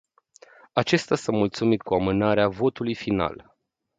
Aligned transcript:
Acesta 0.73 1.15
s-a 1.15 1.31
mulțumit 1.31 1.81
cu 1.81 1.93
amânarea 1.93 2.47
votului 2.47 2.95
final. 2.95 3.53